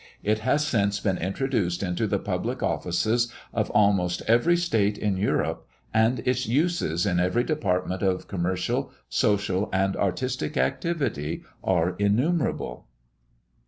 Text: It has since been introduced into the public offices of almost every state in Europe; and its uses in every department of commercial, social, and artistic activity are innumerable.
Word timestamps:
It 0.23 0.39
has 0.39 0.65
since 0.65 0.99
been 0.99 1.19
introduced 1.19 1.83
into 1.83 2.07
the 2.07 2.17
public 2.17 2.63
offices 2.63 3.31
of 3.53 3.69
almost 3.69 4.23
every 4.27 4.57
state 4.57 4.97
in 4.97 5.15
Europe; 5.15 5.67
and 5.93 6.21
its 6.25 6.47
uses 6.47 7.05
in 7.05 7.19
every 7.19 7.43
department 7.43 8.01
of 8.01 8.27
commercial, 8.27 8.91
social, 9.09 9.69
and 9.71 9.95
artistic 9.95 10.57
activity 10.57 11.43
are 11.63 11.95
innumerable. 11.99 12.87